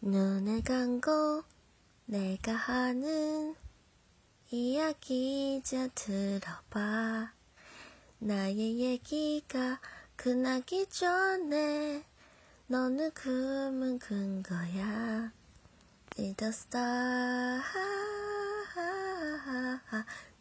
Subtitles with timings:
[0.00, 1.42] 눈을 감고
[2.04, 3.56] 내가 하는
[4.50, 7.32] 이야기 좀 들어봐.
[8.18, 9.80] 나의 얘기가
[10.14, 12.04] 끝나기 전에
[12.66, 15.32] 너는 꿈은 꾼 거야.
[16.18, 17.62] Star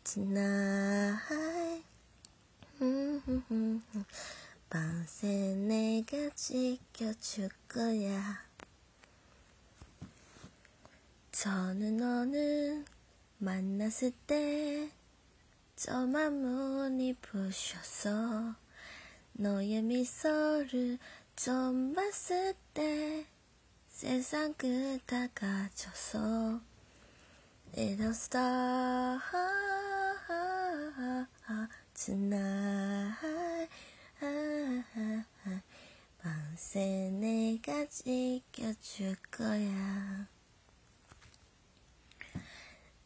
[0.04, 1.84] tonight.
[4.70, 8.45] 밤새 내가 지켜줄 거야.
[11.46, 12.86] 저는 너는
[13.38, 14.90] 만났을 때
[15.76, 18.56] 저만 문이 부셔서
[19.34, 20.98] 너의 미소를
[21.36, 23.28] 좀 봤을 때
[23.90, 26.62] 세상 끝 다 가져서
[27.76, 29.20] It's a star
[31.94, 33.70] tonight
[36.18, 40.35] 밤새 내가 지켜줄 거야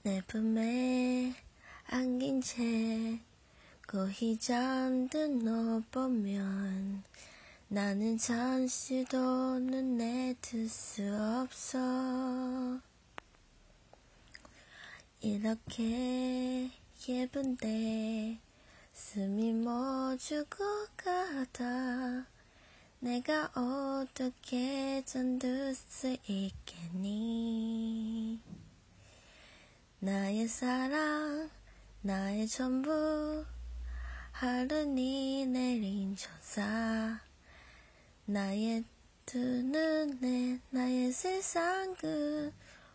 [0.02, 1.34] 내 품에
[1.88, 3.20] 안긴 채
[3.88, 7.04] 고이 잠든 너 보면
[7.68, 11.04] 나는 잠시도 눈에 들 수
[11.44, 12.80] 없어.
[15.22, 16.72] 이렇게
[17.08, 18.40] 예쁜데
[18.94, 19.52] 숨이
[20.46, 22.26] 것 같아
[23.02, 27.89] 내가 어떻게 잠들 수 있겠니
[30.00, 31.50] 나의 사랑
[32.02, 33.46] 나의 전부.
[34.32, 37.20] 하루니 내린 천사.
[38.26, 38.86] 나의
[39.26, 42.54] 두 눈에 나의 세상 그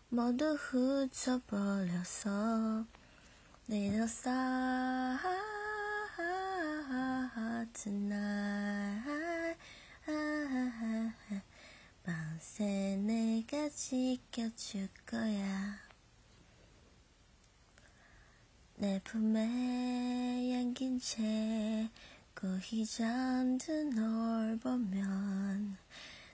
[0.09, 2.25] 모두 훔쳐버렸어.
[3.67, 4.31] 내렸어
[7.73, 9.05] tonight.
[12.03, 15.84] 밤새 내가 지켜줄 거야
[18.85, 21.89] 내 품에 안긴 채
[22.39, 25.75] 고이 잠든 널 보면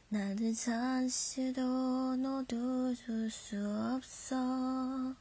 [0.09, 3.55] 나는 잠시도 놓아줄 수
[3.95, 5.15] 없어.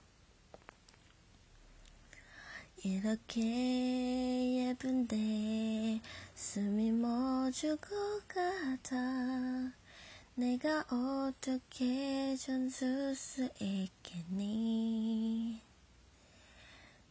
[2.82, 6.00] 이렇게 예쁜데
[6.34, 8.96] 숨이 멎을 것 같아
[10.34, 15.69] 내가 어떻게 전줄 수 있겠니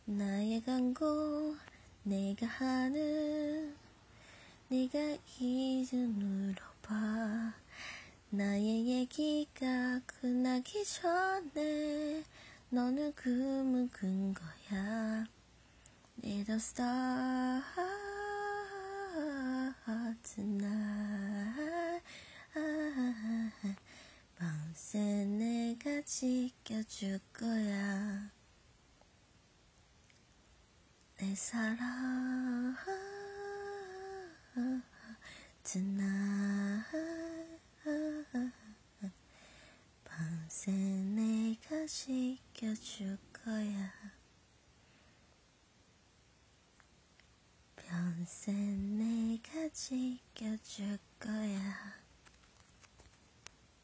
[0.09, 1.55] 나의 광고
[2.01, 3.75] 내가 하는
[4.67, 4.97] 네가
[5.39, 7.53] 이제 물어봐.
[8.31, 12.23] 나의 얘기가 끝나기 전에
[12.71, 15.27] 너는 꿈을 꾼 거야.
[16.23, 17.61] Little star
[20.23, 22.03] tonight
[24.35, 28.38] 밤새 내가 지켜줄 거야
[31.19, 32.77] 내 사랑
[35.63, 36.97] tonight
[40.05, 43.91] 밤새 내가 지켜줄 거야.
[47.75, 51.98] 밤새 내가 지켜줄 거야